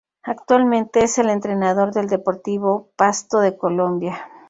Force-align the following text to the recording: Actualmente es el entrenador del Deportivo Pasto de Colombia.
Actualmente 0.23 1.03
es 1.03 1.19
el 1.19 1.29
entrenador 1.29 1.93
del 1.93 2.07
Deportivo 2.07 2.89
Pasto 2.97 3.39
de 3.39 3.55
Colombia. 3.55 4.31